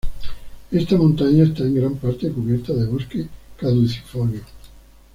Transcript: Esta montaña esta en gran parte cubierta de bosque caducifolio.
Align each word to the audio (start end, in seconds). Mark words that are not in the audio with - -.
Esta 0.71 0.97
montaña 0.97 1.43
esta 1.43 1.61
en 1.61 1.75
gran 1.75 1.95
parte 1.97 2.31
cubierta 2.31 2.73
de 2.73 2.87
bosque 2.87 3.27
caducifolio. 3.55 4.41